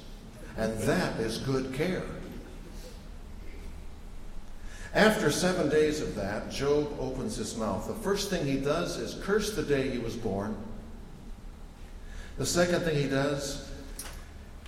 And 0.58 0.78
that 0.80 1.20
is 1.22 1.38
good 1.38 1.74
care. 1.74 2.04
After 4.94 5.30
seven 5.30 5.70
days 5.70 6.02
of 6.02 6.16
that, 6.16 6.50
Job 6.50 6.96
opens 7.00 7.36
his 7.36 7.56
mouth. 7.56 7.88
The 7.88 7.94
first 7.94 8.30
thing 8.30 8.46
he 8.46 8.58
does 8.58 8.98
is 8.98 9.22
curse 9.24 9.56
the 9.56 9.64
day 9.64 9.90
he 9.90 10.00
was 10.00 10.16
born. 10.16 10.58
The 12.38 12.46
second 12.46 12.82
thing 12.82 12.96
he 12.96 13.08
does 13.08 13.70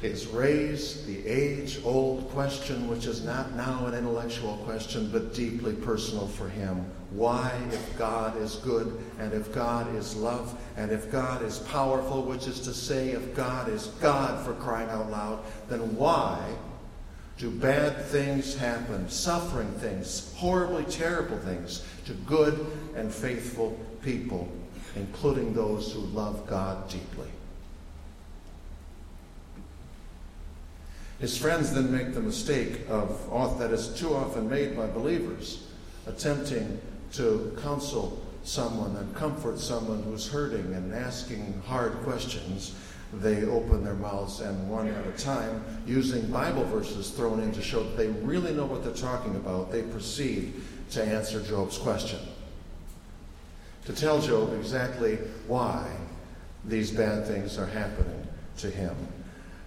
is 0.03 0.27
raise 0.27 1.05
the 1.05 1.25
age 1.27 1.79
old 1.83 2.29
question, 2.29 2.87
which 2.87 3.05
is 3.05 3.23
not 3.23 3.55
now 3.55 3.85
an 3.85 3.93
intellectual 3.93 4.57
question, 4.57 5.09
but 5.11 5.33
deeply 5.33 5.73
personal 5.73 6.27
for 6.27 6.49
him. 6.49 6.85
Why, 7.11 7.51
if 7.71 7.97
God 7.97 8.37
is 8.37 8.55
good, 8.57 8.99
and 9.19 9.33
if 9.33 9.53
God 9.53 9.93
is 9.95 10.15
love, 10.15 10.59
and 10.77 10.91
if 10.91 11.11
God 11.11 11.43
is 11.43 11.59
powerful, 11.59 12.23
which 12.23 12.47
is 12.47 12.59
to 12.61 12.73
say, 12.73 13.09
if 13.09 13.35
God 13.35 13.69
is 13.69 13.87
God 14.01 14.43
for 14.45 14.53
crying 14.53 14.89
out 14.89 15.09
loud, 15.11 15.39
then 15.67 15.95
why 15.95 16.39
do 17.41 17.49
bad 17.49 18.05
things 18.05 18.55
happen, 18.55 19.09
suffering 19.09 19.71
things, 19.71 20.31
horribly 20.37 20.83
terrible 20.83 21.39
things 21.39 21.83
to 22.05 22.13
good 22.13 22.67
and 22.95 23.11
faithful 23.11 23.71
people, 24.03 24.47
including 24.95 25.51
those 25.51 25.91
who 25.91 26.01
love 26.01 26.45
God 26.45 26.87
deeply. 26.87 27.29
His 31.17 31.35
friends 31.35 31.73
then 31.73 31.91
make 31.91 32.13
the 32.13 32.21
mistake 32.21 32.81
of, 32.87 33.57
that 33.57 33.71
is 33.71 33.87
too 33.99 34.13
often 34.13 34.47
made 34.47 34.77
by 34.77 34.85
believers, 34.85 35.67
attempting 36.05 36.79
to 37.13 37.57
counsel 37.63 38.23
someone 38.43 38.95
and 38.97 39.15
comfort 39.15 39.57
someone 39.57 40.03
who's 40.03 40.27
hurting 40.27 40.75
and 40.75 40.93
asking 40.93 41.59
hard 41.65 41.93
questions 42.03 42.75
they 43.13 43.43
open 43.43 43.83
their 43.83 43.95
mouths 43.95 44.39
and 44.39 44.69
one 44.69 44.87
at 44.87 45.05
a 45.05 45.11
time, 45.11 45.63
using 45.85 46.25
Bible 46.31 46.63
verses 46.65 47.11
thrown 47.11 47.41
in 47.41 47.51
to 47.51 47.61
show 47.61 47.83
that 47.83 47.97
they 47.97 48.07
really 48.07 48.53
know 48.53 48.65
what 48.65 48.83
they're 48.83 48.93
talking 48.93 49.35
about, 49.35 49.71
they 49.71 49.81
proceed 49.83 50.53
to 50.91 51.03
answer 51.03 51.41
Job's 51.41 51.77
question. 51.77 52.19
To 53.85 53.93
tell 53.93 54.21
Job 54.21 54.53
exactly 54.53 55.15
why 55.47 55.89
these 56.65 56.91
bad 56.91 57.25
things 57.25 57.57
are 57.57 57.65
happening 57.65 58.27
to 58.57 58.69
him. 58.69 58.95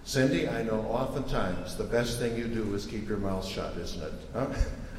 Cindy, 0.05 0.47
I 0.47 0.63
know 0.63 0.81
oftentimes 0.81 1.75
the 1.75 1.83
best 1.83 2.19
thing 2.19 2.37
you 2.37 2.47
do 2.47 2.73
is 2.73 2.85
keep 2.85 3.09
your 3.09 3.17
mouth 3.17 3.45
shut, 3.45 3.75
isn't 3.77 4.01
it? 4.01 4.13
Huh? 4.33 4.47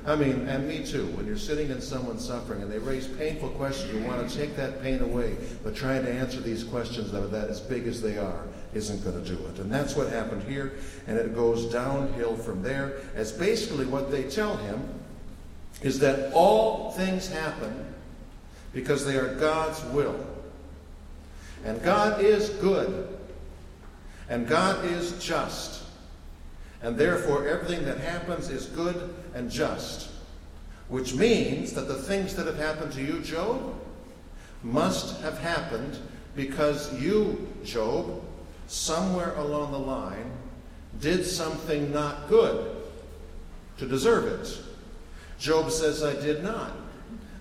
I 0.07 0.15
mean, 0.15 0.47
and 0.49 0.69
me 0.69 0.85
too. 0.85 1.07
When 1.17 1.27
you're 1.27 1.37
sitting 1.37 1.69
in 1.71 1.81
someone's 1.81 2.25
suffering 2.25 2.63
and 2.63 2.71
they 2.71 2.79
raise 2.79 3.09
painful 3.09 3.49
questions, 3.51 3.93
you 3.93 4.07
want 4.07 4.29
to 4.29 4.37
take 4.37 4.55
that 4.55 4.81
pain 4.81 5.03
away. 5.03 5.37
But 5.65 5.75
trying 5.75 6.05
to 6.05 6.13
answer 6.13 6.41
these 6.41 6.63
questions 6.63 7.11
that 7.11 7.25
are 7.25 7.29
that 7.29 7.49
as 7.49 7.61
big 7.61 7.89
as 7.89 8.01
they 8.01 8.17
are 8.17 8.45
isn't 8.73 9.03
going 9.03 9.21
to 9.21 9.29
do 9.29 9.45
it. 9.47 9.59
And 9.59 9.71
that's 9.71 9.97
what 9.97 10.09
happened 10.09 10.45
here. 10.45 10.75
And 11.09 11.19
it 11.19 11.35
goes 11.35 11.73
downhill 11.73 12.37
from 12.37 12.63
there. 12.63 12.99
As 13.17 13.33
basically 13.33 13.85
what 13.85 14.13
they 14.13 14.23
tell 14.23 14.57
him 14.57 14.81
is 15.83 15.99
that 15.99 16.33
all 16.33 16.93
things 16.93 17.29
happen 17.29 17.93
because 18.73 19.05
they 19.05 19.17
are 19.17 19.35
God's 19.35 19.83
will. 19.87 20.25
And 21.65 21.83
God 21.83 22.21
is 22.21 22.51
good. 22.51 23.09
And 24.29 24.47
God 24.47 24.85
is 24.85 25.19
just. 25.25 25.83
And 26.83 26.97
therefore, 26.97 27.49
everything 27.49 27.85
that 27.87 27.99
happens 27.99 28.51
is 28.51 28.67
good 28.67 29.13
and 29.37 29.51
just. 29.51 30.09
Which 30.89 31.15
means 31.15 31.75
that 31.75 31.89
the 31.89 31.95
things 31.95 32.35
that 32.37 32.47
have 32.47 32.57
happened 32.57 32.93
to 32.93 33.03
you, 33.03 33.21
Job, 33.21 33.75
must 34.63 35.21
have 35.21 35.39
happened 35.39 35.99
because 36.35 36.99
you, 37.01 37.47
Job, 37.63 38.23
somewhere 38.67 39.35
along 39.35 39.73
the 39.73 39.79
line, 39.79 40.31
did 41.01 41.25
something 41.25 41.93
not 41.93 42.29
good 42.29 42.77
to 43.77 43.87
deserve 43.87 44.25
it. 44.25 44.59
Job 45.39 45.71
says, 45.71 46.03
I 46.03 46.15
did 46.15 46.43
not. 46.43 46.73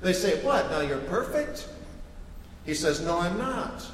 They 0.02 0.12
say, 0.12 0.44
What? 0.44 0.70
Now 0.70 0.82
you're 0.82 0.98
perfect? 0.98 1.70
He 2.66 2.74
says, 2.74 3.00
No, 3.00 3.20
I'm 3.20 3.38
not. 3.38 3.90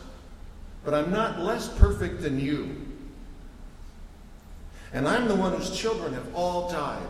But 0.83 0.95
I'm 0.95 1.11
not 1.11 1.39
less 1.39 1.67
perfect 1.77 2.23
than 2.23 2.39
you. 2.39 2.75
And 4.91 5.07
I'm 5.07 5.27
the 5.27 5.35
one 5.35 5.53
whose 5.53 5.77
children 5.77 6.13
have 6.15 6.33
all 6.33 6.71
died. 6.71 7.07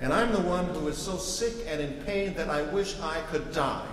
And 0.00 0.12
I'm 0.12 0.32
the 0.32 0.40
one 0.40 0.64
who 0.66 0.88
is 0.88 0.96
so 0.96 1.16
sick 1.16 1.66
and 1.66 1.80
in 1.80 1.92
pain 2.04 2.34
that 2.34 2.48
I 2.48 2.62
wish 2.62 2.98
I 3.00 3.20
could 3.30 3.52
die. 3.52 3.86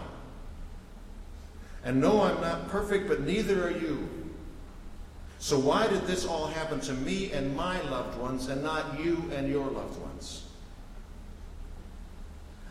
And 1.84 2.00
no, 2.00 2.22
I'm 2.22 2.40
not 2.42 2.70
perfect, 2.70 3.08
but 3.08 3.22
neither 3.22 3.68
are 3.68 3.72
you. 3.72 4.08
So 5.40 5.60
why 5.60 5.88
did 5.88 6.08
this 6.08 6.26
all 6.26 6.48
happen 6.48 6.80
to 6.82 6.94
me 6.94 7.32
and 7.32 7.56
my 7.56 7.82
loved 7.90 8.18
ones 8.20 8.48
and 8.48 8.64
not 8.64 9.00
you 9.00 9.30
and 9.36 9.50
your 9.50 9.70
loved 9.70 10.00
ones? 10.02 10.44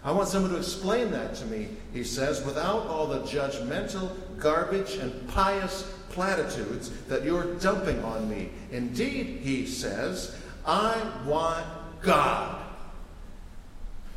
I 0.03 0.13
want 0.13 0.29
someone 0.29 0.53
to 0.53 0.59
explain 0.59 1.11
that 1.11 1.35
to 1.37 1.47
me, 1.47 1.69
he 1.93 2.05
says, 2.05 2.45
without 2.45 2.87
all 2.87 3.07
the 3.07 3.21
judgmental 3.21 4.11
garbage 4.39 4.95
and 4.97 5.29
pious 5.29 5.93
platitudes 6.11 6.91
that 7.09 7.25
you're 7.25 7.55
dumping 7.57 8.03
on 8.05 8.29
me. 8.31 8.51
Indeed, 8.71 9.41
he 9.43 9.67
says, 9.67 10.37
I 10.65 10.97
want 11.27 11.67
God 12.03 12.66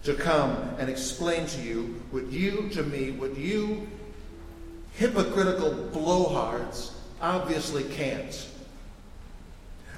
to 0.03 0.13
come 0.13 0.75
and 0.79 0.89
explain 0.89 1.45
to 1.47 1.61
you 1.61 2.01
what 2.11 2.27
you, 2.27 2.69
to 2.69 2.83
me, 2.83 3.11
what 3.11 3.37
you 3.37 3.87
hypocritical 4.93 5.71
blowhards 5.91 6.91
obviously 7.21 7.83
can't. 7.83 8.47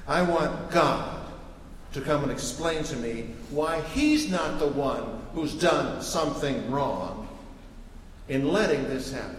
I 0.06 0.22
want 0.22 0.70
God 0.70 1.18
to 1.92 2.00
come 2.00 2.22
and 2.22 2.32
explain 2.32 2.82
to 2.84 2.96
me 2.96 3.28
why 3.50 3.80
He's 3.80 4.30
not 4.30 4.58
the 4.58 4.66
one 4.66 5.22
who's 5.34 5.54
done 5.54 6.02
something 6.02 6.70
wrong 6.70 7.28
in 8.28 8.48
letting 8.48 8.84
this 8.84 9.12
happen. 9.12 9.36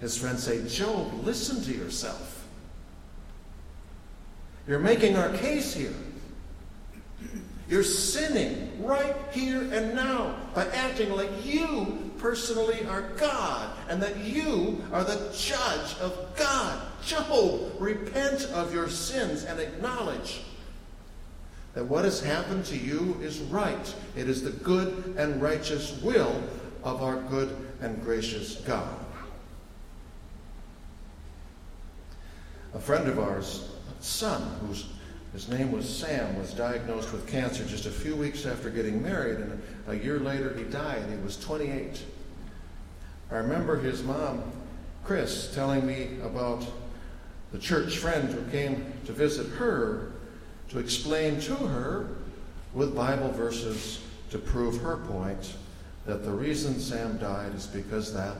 His 0.00 0.18
friends 0.18 0.42
say, 0.42 0.66
Job, 0.68 1.24
listen 1.24 1.62
to 1.62 1.72
yourself. 1.72 2.46
You're 4.68 4.78
making 4.78 5.16
our 5.16 5.30
case 5.30 5.74
here. 5.74 5.94
You're 7.68 7.82
sinning 7.82 8.84
right 8.84 9.16
here 9.32 9.62
and 9.72 9.94
now 9.94 10.36
by 10.54 10.66
acting 10.68 11.12
like 11.12 11.30
you 11.44 12.12
personally 12.18 12.84
are 12.86 13.02
God 13.16 13.70
and 13.88 14.02
that 14.02 14.18
you 14.18 14.84
are 14.92 15.04
the 15.04 15.34
judge 15.36 15.98
of 15.98 16.36
God. 16.36 16.80
Job, 17.04 17.72
repent 17.78 18.44
of 18.52 18.72
your 18.74 18.88
sins 18.88 19.44
and 19.44 19.60
acknowledge 19.60 20.42
that 21.74 21.84
what 21.84 22.04
has 22.04 22.22
happened 22.22 22.64
to 22.66 22.76
you 22.76 23.18
is 23.20 23.40
right. 23.40 23.94
It 24.16 24.28
is 24.28 24.42
the 24.42 24.50
good 24.50 25.14
and 25.18 25.42
righteous 25.42 26.00
will 26.02 26.42
of 26.82 27.02
our 27.02 27.16
good 27.22 27.56
and 27.80 28.02
gracious 28.02 28.56
God. 28.56 28.94
A 32.74 32.78
friend 32.78 33.08
of 33.08 33.18
ours, 33.18 33.70
son, 34.00 34.42
whose 34.66 34.86
his 35.34 35.48
name 35.48 35.72
was 35.72 35.86
Sam, 35.88 36.38
was 36.38 36.54
diagnosed 36.54 37.12
with 37.12 37.26
cancer 37.26 37.64
just 37.64 37.86
a 37.86 37.90
few 37.90 38.14
weeks 38.14 38.46
after 38.46 38.70
getting 38.70 39.02
married, 39.02 39.38
and 39.38 39.60
a 39.88 39.96
year 39.96 40.20
later 40.20 40.56
he 40.56 40.62
died. 40.62 41.02
He 41.10 41.16
was 41.16 41.36
28. 41.36 42.04
I 43.32 43.36
remember 43.38 43.76
his 43.76 44.04
mom, 44.04 44.44
Chris, 45.02 45.52
telling 45.52 45.84
me 45.84 46.18
about 46.22 46.64
the 47.50 47.58
church 47.58 47.98
friend 47.98 48.28
who 48.32 48.48
came 48.52 48.86
to 49.06 49.12
visit 49.12 49.48
her 49.54 50.12
to 50.68 50.78
explain 50.78 51.40
to 51.40 51.54
her 51.56 52.10
with 52.72 52.94
Bible 52.94 53.32
verses 53.32 54.00
to 54.30 54.38
prove 54.38 54.80
her 54.82 54.98
point 54.98 55.54
that 56.06 56.24
the 56.24 56.30
reason 56.30 56.78
Sam 56.78 57.18
died 57.18 57.54
is 57.56 57.66
because 57.66 58.14
that 58.14 58.36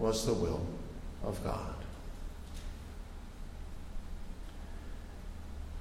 was 0.00 0.26
the 0.26 0.34
will 0.34 0.66
of 1.22 1.42
God. 1.44 1.77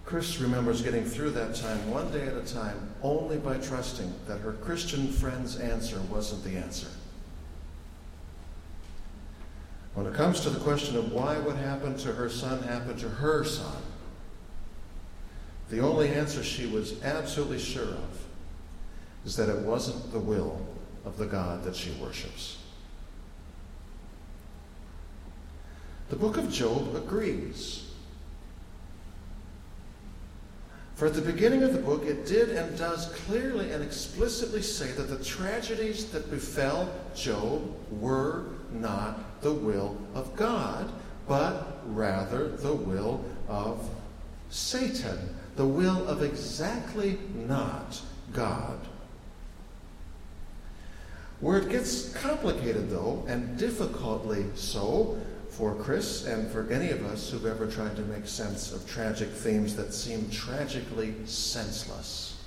Chris 0.07 0.39
remembers 0.39 0.81
getting 0.81 1.03
through 1.03 1.31
that 1.31 1.53
time 1.53 1.91
one 1.91 2.09
day 2.13 2.25
at 2.25 2.33
a 2.33 2.41
time 2.41 2.79
only 3.03 3.35
by 3.35 3.57
trusting 3.57 4.09
that 4.25 4.39
her 4.39 4.53
Christian 4.53 5.09
friend's 5.09 5.57
answer 5.57 5.99
wasn't 6.09 6.41
the 6.45 6.57
answer. 6.57 6.87
When 9.95 10.05
it 10.05 10.13
comes 10.13 10.39
to 10.41 10.49
the 10.49 10.61
question 10.61 10.95
of 10.95 11.11
why 11.11 11.37
what 11.39 11.57
happened 11.57 11.99
to 11.99 12.13
her 12.13 12.29
son 12.29 12.63
happened 12.63 12.99
to 12.99 13.09
her 13.09 13.43
son, 13.43 13.75
the 15.69 15.81
only 15.81 16.07
answer 16.07 16.41
she 16.41 16.67
was 16.67 17.03
absolutely 17.03 17.59
sure 17.59 17.83
of 17.83 18.25
is 19.25 19.35
that 19.35 19.49
it 19.49 19.59
wasn't 19.59 20.13
the 20.13 20.19
will 20.19 20.65
of 21.03 21.17
the 21.17 21.25
God 21.25 21.65
that 21.65 21.75
she 21.75 21.91
worships. 22.01 22.59
The 26.07 26.15
book 26.15 26.37
of 26.37 26.49
Job 26.49 26.95
agrees 26.95 27.86
For 30.97 31.05
at 31.05 31.13
the 31.13 31.21
beginning 31.21 31.61
of 31.61 31.73
the 31.73 31.79
book, 31.79 32.05
it 32.05 32.25
did 32.25 32.49
and 32.49 32.75
does 32.75 33.05
clearly 33.27 33.71
and 33.71 33.83
explicitly 33.83 34.63
say 34.63 34.91
that 34.93 35.03
the 35.03 35.23
tragedies 35.23 36.05
that 36.05 36.31
befell 36.31 36.91
Job 37.15 37.61
were 37.91 38.45
not 38.71 39.39
the 39.41 39.53
will 39.53 39.95
of 40.15 40.35
God, 40.35 40.91
but 41.27 41.83
rather 41.85 42.47
the 42.47 42.73
will 42.73 43.23
of 43.47 43.87
Satan, 44.49 45.19
the 45.55 45.67
will 45.67 46.07
of 46.07 46.23
exactly 46.23 47.19
not 47.35 48.01
God. 48.33 48.79
Where 51.41 51.59
it 51.59 51.69
gets 51.69 52.11
complicated, 52.13 52.89
though, 52.89 53.23
and 53.27 53.55
difficultly 53.59 54.47
so, 54.55 55.21
for 55.57 55.73
Chris 55.73 56.27
and 56.27 56.47
for 56.51 56.69
any 56.69 56.91
of 56.91 57.03
us 57.07 57.31
who've 57.31 57.47
ever 57.47 57.65
tried 57.65 57.95
to 57.95 58.03
make 58.03 58.27
sense 58.27 58.71
of 58.71 58.87
tragic 58.87 59.29
themes 59.29 59.75
that 59.75 59.91
seem 59.91 60.29
tragically 60.29 61.15
senseless 61.25 62.39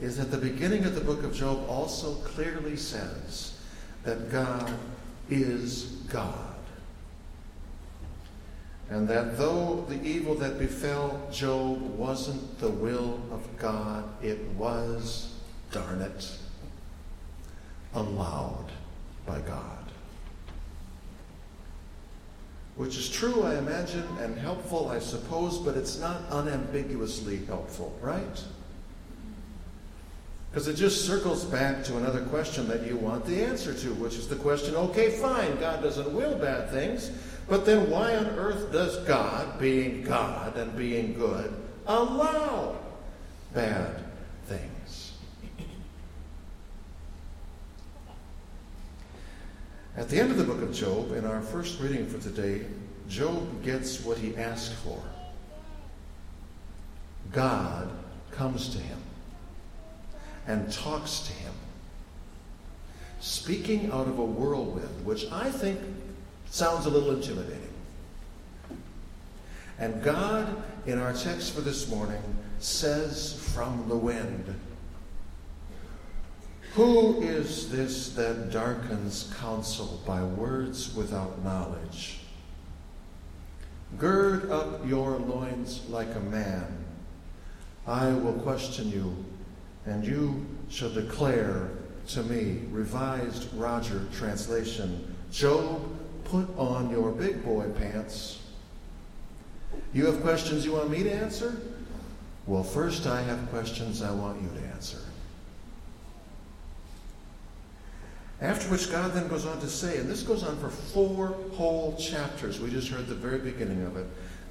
is 0.00 0.16
that 0.16 0.30
the 0.30 0.38
beginning 0.38 0.84
of 0.84 0.94
the 0.94 1.00
book 1.00 1.24
of 1.24 1.34
Job 1.34 1.68
also 1.68 2.14
clearly 2.16 2.76
says 2.76 3.58
that 4.04 4.30
God 4.30 4.72
is 5.28 5.86
God. 6.08 6.54
and 8.88 9.08
that 9.08 9.36
though 9.36 9.84
the 9.88 10.00
evil 10.04 10.36
that 10.36 10.60
befell 10.60 11.20
Job 11.32 11.80
wasn't 11.98 12.60
the 12.60 12.70
will 12.70 13.20
of 13.32 13.44
God, 13.58 14.04
it 14.22 14.40
was, 14.50 15.34
darn 15.72 16.00
it, 16.00 16.30
allowed 17.92 18.70
by 19.26 19.40
God. 19.40 19.75
Which 22.76 22.98
is 22.98 23.08
true, 23.08 23.42
I 23.42 23.56
imagine, 23.56 24.06
and 24.20 24.38
helpful, 24.38 24.88
I 24.90 24.98
suppose, 24.98 25.58
but 25.58 25.76
it's 25.76 25.98
not 25.98 26.20
unambiguously 26.30 27.44
helpful, 27.46 27.98
right? 28.02 28.44
Because 30.50 30.68
it 30.68 30.74
just 30.74 31.06
circles 31.06 31.44
back 31.44 31.84
to 31.84 31.96
another 31.96 32.22
question 32.22 32.68
that 32.68 32.86
you 32.86 32.96
want 32.96 33.24
the 33.24 33.42
answer 33.42 33.72
to, 33.74 33.94
which 33.94 34.14
is 34.14 34.28
the 34.28 34.36
question 34.36 34.74
okay, 34.74 35.10
fine, 35.10 35.58
God 35.58 35.82
doesn't 35.82 36.12
will 36.12 36.36
bad 36.38 36.70
things, 36.70 37.10
but 37.48 37.64
then 37.64 37.90
why 37.90 38.16
on 38.16 38.26
earth 38.26 38.72
does 38.72 38.96
God, 39.04 39.58
being 39.58 40.02
God 40.02 40.56
and 40.56 40.76
being 40.76 41.14
good, 41.14 41.54
allow 41.86 42.76
bad 43.54 44.02
things? 44.46 45.12
At 49.96 50.10
the 50.10 50.20
end 50.20 50.30
of 50.30 50.36
the 50.36 50.44
book 50.44 50.60
of 50.60 50.74
Job, 50.74 51.12
in 51.12 51.24
our 51.24 51.40
first 51.40 51.80
reading 51.80 52.06
for 52.06 52.18
today, 52.18 52.66
Job 53.08 53.64
gets 53.64 54.04
what 54.04 54.18
he 54.18 54.36
asked 54.36 54.74
for. 54.74 55.02
God 57.32 57.90
comes 58.30 58.68
to 58.70 58.78
him 58.78 58.98
and 60.46 60.70
talks 60.70 61.20
to 61.20 61.32
him, 61.32 61.52
speaking 63.20 63.90
out 63.90 64.06
of 64.06 64.18
a 64.18 64.24
whirlwind, 64.24 65.06
which 65.06 65.30
I 65.32 65.50
think 65.50 65.80
sounds 66.50 66.84
a 66.84 66.90
little 66.90 67.12
intimidating. 67.12 67.72
And 69.78 70.02
God, 70.02 70.62
in 70.84 70.98
our 70.98 71.14
text 71.14 71.54
for 71.54 71.62
this 71.62 71.88
morning, 71.88 72.22
says 72.58 73.42
from 73.54 73.88
the 73.88 73.96
wind, 73.96 74.60
Who 76.76 77.22
is 77.22 77.70
this 77.70 78.10
that 78.16 78.50
darkens 78.50 79.32
counsel 79.40 79.98
by 80.06 80.22
words 80.22 80.94
without 80.94 81.42
knowledge? 81.42 82.18
Gird 83.96 84.50
up 84.50 84.86
your 84.86 85.12
loins 85.12 85.88
like 85.88 86.14
a 86.14 86.20
man. 86.20 86.66
I 87.86 88.10
will 88.10 88.34
question 88.34 88.90
you 88.90 89.16
and 89.86 90.06
you 90.06 90.44
shall 90.68 90.90
declare 90.90 91.70
to 92.08 92.22
me, 92.24 92.60
Revised 92.70 93.54
Roger 93.54 94.02
translation, 94.12 95.16
Job, 95.32 95.80
put 96.24 96.46
on 96.58 96.90
your 96.90 97.10
big 97.10 97.42
boy 97.42 97.70
pants. 97.70 98.42
You 99.94 100.04
have 100.04 100.20
questions 100.20 100.66
you 100.66 100.72
want 100.72 100.90
me 100.90 101.04
to 101.04 101.10
answer? 101.10 101.58
Well, 102.46 102.62
first 102.62 103.06
I 103.06 103.22
have 103.22 103.48
questions 103.48 104.02
I 104.02 104.10
want 104.10 104.42
you 104.42 104.50
to 104.60 104.66
answer. 104.66 105.05
After 108.40 108.68
which 108.70 108.90
God 108.90 109.12
then 109.12 109.28
goes 109.28 109.46
on 109.46 109.60
to 109.60 109.68
say, 109.68 109.98
and 109.98 110.10
this 110.10 110.22
goes 110.22 110.42
on 110.42 110.58
for 110.58 110.68
four 110.68 111.28
whole 111.54 111.96
chapters. 111.96 112.60
We 112.60 112.70
just 112.70 112.88
heard 112.88 113.06
the 113.06 113.14
very 113.14 113.38
beginning 113.38 113.82
of 113.84 113.96
it. 113.96 114.06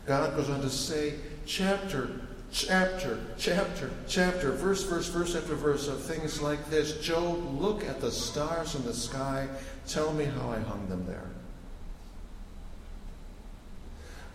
God 0.07 0.35
goes 0.35 0.49
on 0.49 0.61
to 0.61 0.69
say, 0.69 1.15
chapter 1.45 2.09
chapter, 2.55 3.19
chapter, 3.37 3.91
chapter, 4.07 4.51
verse, 4.53 4.83
verse, 4.83 5.07
verse 5.07 5.35
after 5.35 5.55
verse 5.55 5.87
of 5.87 6.01
things 6.01 6.41
like 6.41 6.69
this. 6.69 6.99
Job, 7.01 7.59
look 7.59 7.83
at 7.83 7.99
the 7.99 8.11
stars 8.11 8.75
in 8.75 8.85
the 8.85 8.93
sky. 8.93 9.47
Tell 9.87 10.13
me 10.13 10.25
how 10.25 10.51
I 10.51 10.59
hung 10.59 10.87
them 10.87 11.05
there. 11.05 11.27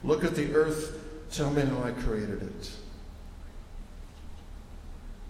Look 0.04 0.23
at 0.23 0.35
the 0.35 0.54
earth. 0.54 0.99
Tell 1.30 1.50
me 1.50 1.62
how 1.62 1.83
I 1.83 1.92
created 1.92 2.42
it. 2.42 2.71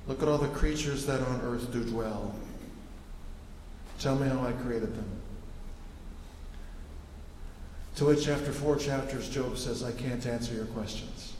Look 0.06 0.22
at 0.22 0.28
all 0.28 0.38
the 0.38 0.48
creatures 0.48 1.06
that 1.06 1.20
on 1.20 1.40
earth 1.42 1.72
do 1.72 1.84
dwell. 1.84 2.34
Tell 4.00 4.16
me 4.16 4.26
how 4.26 4.40
I 4.40 4.52
created 4.52 4.96
them. 4.96 5.04
To 7.96 8.06
which, 8.06 8.28
after 8.28 8.50
four 8.50 8.76
chapters, 8.76 9.28
Job 9.28 9.58
says, 9.58 9.82
I 9.82 9.92
can't 9.92 10.24
answer 10.26 10.54
your 10.54 10.64
questions. 10.66 11.34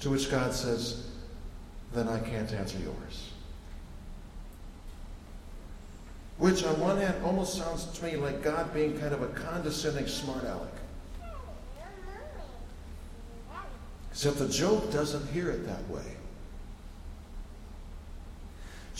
To 0.00 0.10
which 0.10 0.30
God 0.30 0.52
says, 0.52 1.08
then 1.94 2.08
I 2.08 2.20
can't 2.20 2.52
answer 2.52 2.78
yours. 2.78 3.30
Which, 6.36 6.62
on 6.62 6.78
one 6.78 6.98
hand, 6.98 7.24
almost 7.24 7.56
sounds 7.56 7.86
to 7.86 8.04
me 8.04 8.16
like 8.16 8.42
God 8.42 8.74
being 8.74 8.98
kind 8.98 9.14
of 9.14 9.22
a 9.22 9.28
condescending 9.28 10.08
smart 10.08 10.44
aleck. 10.44 10.74
Except 14.10 14.38
that 14.38 14.50
Job 14.50 14.92
doesn't 14.92 15.26
hear 15.30 15.50
it 15.50 15.66
that 15.66 15.88
way. 15.88 16.16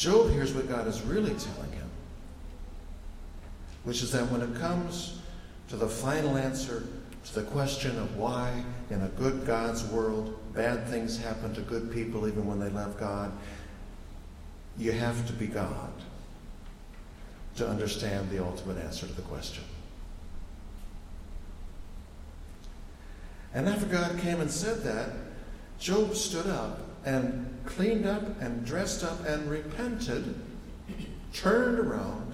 Job 0.00 0.30
hears 0.30 0.54
what 0.54 0.66
God 0.66 0.86
is 0.86 1.02
really 1.02 1.34
telling 1.34 1.72
him, 1.72 1.90
which 3.84 4.02
is 4.02 4.10
that 4.12 4.30
when 4.30 4.40
it 4.40 4.58
comes 4.58 5.18
to 5.68 5.76
the 5.76 5.86
final 5.86 6.38
answer 6.38 6.84
to 7.26 7.34
the 7.34 7.42
question 7.42 7.98
of 7.98 8.16
why, 8.16 8.64
in 8.88 9.02
a 9.02 9.08
good 9.08 9.44
God's 9.46 9.84
world, 9.84 10.40
bad 10.54 10.88
things 10.88 11.18
happen 11.18 11.52
to 11.52 11.60
good 11.60 11.92
people 11.92 12.26
even 12.26 12.46
when 12.46 12.58
they 12.58 12.70
love 12.70 12.98
God, 12.98 13.30
you 14.78 14.90
have 14.92 15.26
to 15.26 15.34
be 15.34 15.46
God 15.46 15.92
to 17.56 17.68
understand 17.68 18.30
the 18.30 18.42
ultimate 18.42 18.78
answer 18.78 19.06
to 19.06 19.12
the 19.12 19.20
question. 19.20 19.64
And 23.52 23.68
after 23.68 23.84
God 23.84 24.18
came 24.20 24.40
and 24.40 24.50
said 24.50 24.82
that, 24.84 25.10
Job 25.78 26.14
stood 26.16 26.46
up 26.46 26.89
and 27.04 27.58
cleaned 27.64 28.06
up 28.06 28.40
and 28.40 28.64
dressed 28.64 29.04
up 29.04 29.24
and 29.24 29.50
repented, 29.50 30.34
turned 31.32 31.78
around, 31.78 32.32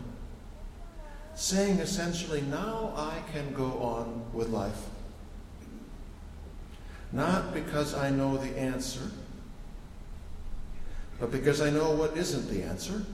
saying 1.35 1.79
essentially, 1.79 2.40
Now 2.42 2.92
I 2.96 3.22
can 3.33 3.52
go 3.52 3.79
on 3.79 4.24
with 4.33 4.48
life. 4.48 4.88
Not 7.12 7.55
because 7.55 7.94
I 7.94 8.11
know 8.11 8.37
the 8.37 8.59
answer, 8.59 9.11
but 11.20 11.31
because 11.31 11.61
I 11.61 11.70
know 11.70 11.92
what 11.92 12.16
isn't 12.16 12.48
the 12.50 12.62
answer. 12.62 13.05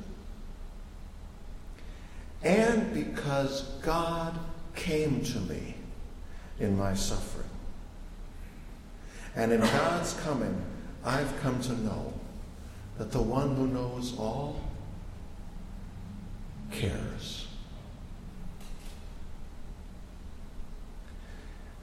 And 2.42 2.92
because 2.92 3.62
God 3.82 4.36
came 4.74 5.22
to 5.22 5.38
me 5.40 5.76
in 6.58 6.76
my 6.76 6.94
suffering. 6.94 7.48
And 9.36 9.52
in 9.52 9.60
God's 9.60 10.14
coming, 10.14 10.60
I've 11.04 11.40
come 11.40 11.60
to 11.62 11.72
know 11.82 12.12
that 12.98 13.10
the 13.10 13.22
one 13.22 13.56
who 13.56 13.66
knows 13.66 14.16
all 14.18 14.60
cares. 16.70 17.46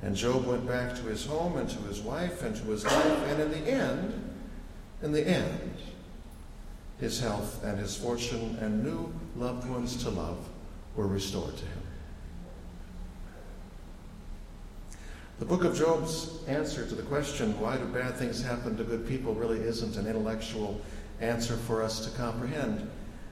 And 0.02 0.16
Job 0.16 0.46
went 0.46 0.66
back 0.66 0.96
to 0.96 1.02
his 1.04 1.26
home 1.26 1.58
and 1.58 1.70
to 1.70 1.78
his 1.80 2.00
wife 2.00 2.42
and 2.44 2.56
to 2.56 2.64
his 2.64 2.86
life, 2.86 3.28
and 3.28 3.42
in 3.42 3.52
the 3.52 3.70
end, 3.70 4.36
in 5.02 5.12
the 5.12 5.28
end, 5.28 5.76
his 7.00 7.20
health 7.20 7.64
and 7.64 7.78
his 7.78 7.98
fortune 7.98 8.58
and 8.62 8.84
new 8.84 9.14
loved 9.36 9.70
ones 9.70 10.02
to 10.04 10.10
love 10.10 10.38
were 10.96 11.08
restored 11.08 11.56
to 11.58 11.66
him. 11.66 11.79
The 15.40 15.46
book 15.46 15.64
of 15.64 15.74
Job's 15.74 16.44
answer 16.48 16.86
to 16.86 16.96
the 16.96 17.04
question, 17.04 17.58
why 17.62 17.78
do 17.78 17.86
bad 17.86 18.18
things 18.18 18.44
happen 18.44 18.76
to 18.76 18.84
good 18.84 19.08
people, 19.08 19.34
really 19.34 19.60
isn't 19.60 19.96
an 19.96 20.06
intellectual 20.06 20.82
answer 21.22 21.56
for 21.56 21.82
us 21.82 22.06
to 22.06 22.12
comprehend. 22.18 22.90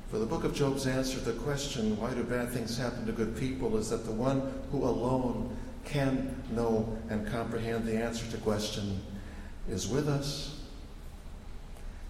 For 0.09 0.17
the 0.17 0.25
book 0.25 0.45
of 0.45 0.55
Job's 0.55 0.87
answer 0.87 1.19
to 1.19 1.25
the 1.25 1.39
question, 1.39 1.99
why 1.99 2.13
do 2.13 2.23
bad 2.23 2.49
things 2.51 2.77
happen 2.77 3.05
to 3.07 3.11
good 3.11 3.35
people, 3.35 3.75
is 3.75 3.89
that 3.89 4.05
the 4.05 4.13
one 4.13 4.53
who 4.71 4.85
alone 4.85 5.53
can 5.83 6.41
know 6.49 6.97
and 7.09 7.27
comprehend 7.27 7.85
the 7.85 7.97
answer 7.97 8.25
to 8.31 8.37
question 8.37 9.01
is 9.69 9.89
with 9.89 10.07
us 10.07 10.61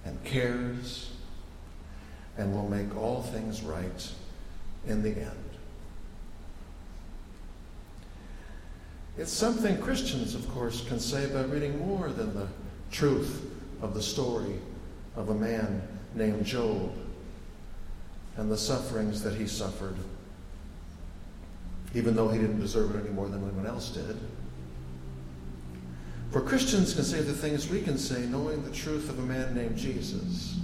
and 0.05 0.23
cares 0.23 1.11
and 2.37 2.53
will 2.53 2.69
make 2.69 2.95
all 2.95 3.23
things 3.23 3.63
right 3.63 4.11
in 4.85 5.01
the 5.01 5.09
end. 5.09 5.46
It's 9.17 9.33
something 9.33 9.81
Christians, 9.81 10.35
of 10.35 10.47
course, 10.49 10.87
can 10.87 10.99
say 10.99 11.25
by 11.27 11.41
reading 11.41 11.79
more 11.79 12.09
than 12.09 12.35
the 12.35 12.47
truth 12.91 13.49
of 13.81 13.93
the 13.95 14.01
story 14.01 14.59
of 15.15 15.29
a 15.29 15.33
man 15.33 15.81
named 16.13 16.45
Job 16.45 16.93
and 18.37 18.51
the 18.51 18.57
sufferings 18.57 19.23
that 19.23 19.33
he 19.33 19.47
suffered, 19.47 19.95
even 21.95 22.15
though 22.15 22.29
he 22.29 22.37
didn't 22.37 22.59
deserve 22.59 22.95
it 22.95 22.99
any 22.99 23.09
more 23.09 23.27
than 23.27 23.43
anyone 23.43 23.65
else 23.65 23.89
did. 23.89 24.17
For 26.31 26.41
Christians 26.41 26.93
can 26.93 27.03
say 27.03 27.21
the 27.21 27.33
things 27.33 27.69
we 27.69 27.81
can 27.81 27.97
say 27.97 28.27
knowing 28.27 28.63
the 28.63 28.71
truth 28.71 29.09
of 29.09 29.17
a 29.17 29.23
man 29.23 29.55
named 29.55 29.77
Jesus, 29.77 30.59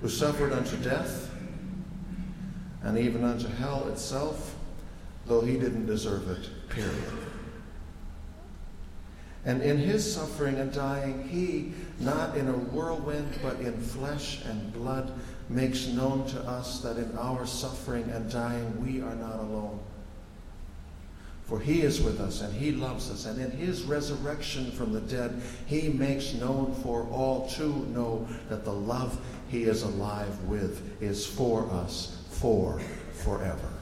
who 0.00 0.08
suffered 0.08 0.52
unto 0.52 0.76
death 0.76 1.30
and 2.82 2.96
even 2.96 3.24
unto 3.24 3.48
hell 3.48 3.88
itself 3.88 4.54
though 5.30 5.40
he 5.40 5.56
didn't 5.56 5.86
deserve 5.86 6.28
it, 6.28 6.50
period. 6.70 7.04
And 9.44 9.62
in 9.62 9.78
his 9.78 10.12
suffering 10.12 10.56
and 10.56 10.72
dying, 10.72 11.28
he, 11.28 11.72
not 12.00 12.36
in 12.36 12.48
a 12.48 12.52
whirlwind, 12.52 13.38
but 13.40 13.60
in 13.60 13.80
flesh 13.80 14.44
and 14.44 14.72
blood, 14.72 15.12
makes 15.48 15.86
known 15.86 16.26
to 16.30 16.40
us 16.40 16.80
that 16.80 16.96
in 16.96 17.16
our 17.16 17.46
suffering 17.46 18.10
and 18.10 18.28
dying, 18.28 18.84
we 18.84 19.00
are 19.00 19.14
not 19.14 19.38
alone. 19.38 19.78
For 21.44 21.60
he 21.60 21.82
is 21.82 22.02
with 22.02 22.20
us 22.20 22.42
and 22.42 22.52
he 22.52 22.72
loves 22.72 23.08
us. 23.08 23.26
And 23.26 23.40
in 23.40 23.52
his 23.52 23.82
resurrection 23.82 24.72
from 24.72 24.92
the 24.92 25.00
dead, 25.00 25.40
he 25.66 25.90
makes 25.90 26.34
known 26.34 26.74
for 26.82 27.04
all 27.04 27.48
to 27.50 27.68
know 27.90 28.26
that 28.48 28.64
the 28.64 28.72
love 28.72 29.16
he 29.48 29.62
is 29.62 29.84
alive 29.84 30.42
with 30.44 31.00
is 31.00 31.24
for 31.24 31.70
us 31.70 32.20
for 32.30 32.80
forever. 33.12 33.79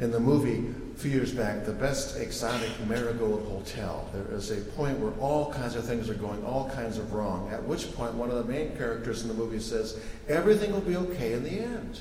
In 0.00 0.10
the 0.10 0.20
movie 0.20 0.64
a 0.94 0.98
few 0.98 1.10
years 1.10 1.30
back, 1.30 1.66
The 1.66 1.74
Best 1.74 2.16
Exotic 2.16 2.70
Marigold 2.88 3.46
Hotel, 3.48 4.08
there 4.14 4.34
is 4.34 4.50
a 4.50 4.62
point 4.72 4.98
where 4.98 5.12
all 5.20 5.52
kinds 5.52 5.76
of 5.76 5.84
things 5.84 6.08
are 6.08 6.14
going 6.14 6.42
all 6.42 6.70
kinds 6.70 6.96
of 6.96 7.12
wrong. 7.12 7.50
At 7.50 7.62
which 7.64 7.94
point, 7.94 8.14
one 8.14 8.30
of 8.30 8.36
the 8.36 8.50
main 8.50 8.74
characters 8.78 9.22
in 9.22 9.28
the 9.28 9.34
movie 9.34 9.60
says, 9.60 10.00
Everything 10.26 10.72
will 10.72 10.80
be 10.80 10.96
okay 10.96 11.34
in 11.34 11.44
the 11.44 11.50
end. 11.50 12.00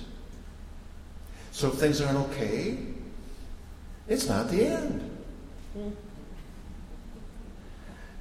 So 1.52 1.68
if 1.68 1.74
things 1.74 2.00
aren't 2.00 2.20
okay, 2.30 2.78
it's 4.08 4.30
not 4.30 4.50
the 4.50 4.66
end. 4.66 5.18
Hmm. 5.74 5.90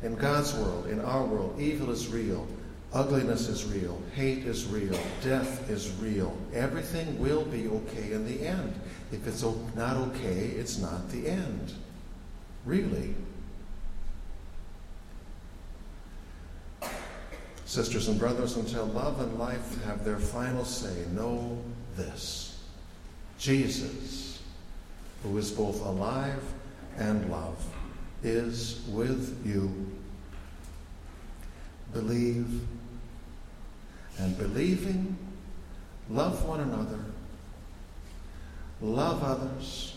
In 0.02 0.16
God's 0.16 0.54
world, 0.54 0.88
in 0.88 1.00
our 1.00 1.24
world, 1.24 1.54
evil 1.60 1.90
is 1.90 2.08
real. 2.08 2.48
Ugliness 2.92 3.48
is 3.48 3.64
real. 3.66 4.00
Hate 4.14 4.46
is 4.46 4.66
real. 4.66 4.98
Death 5.22 5.68
is 5.68 5.92
real. 6.00 6.36
Everything 6.54 7.18
will 7.18 7.44
be 7.44 7.68
okay 7.68 8.12
in 8.12 8.26
the 8.26 8.46
end. 8.46 8.74
If 9.12 9.26
it's 9.26 9.42
not 9.74 9.96
okay, 9.96 10.46
it's 10.56 10.78
not 10.78 11.10
the 11.10 11.28
end. 11.28 11.74
Really. 12.64 13.14
Sisters 17.66 18.08
and 18.08 18.18
brothers, 18.18 18.56
until 18.56 18.86
love 18.86 19.20
and 19.20 19.38
life 19.38 19.84
have 19.84 20.02
their 20.02 20.18
final 20.18 20.64
say, 20.64 21.04
know 21.12 21.58
this 21.96 22.58
Jesus, 23.38 24.40
who 25.22 25.36
is 25.36 25.50
both 25.50 25.84
alive 25.84 26.42
and 26.96 27.30
love, 27.30 27.62
is 28.22 28.82
with 28.88 29.42
you. 29.44 29.70
Believe, 31.92 32.62
and 34.18 34.36
believing, 34.36 35.16
love 36.10 36.44
one 36.44 36.60
another, 36.60 37.00
love 38.80 39.22
others, 39.22 39.96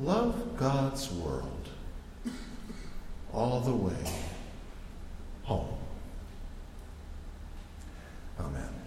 love 0.00 0.56
God's 0.56 1.10
world 1.12 1.68
all 3.32 3.60
the 3.60 3.74
way 3.74 4.12
home. 5.44 5.78
Amen. 8.38 8.81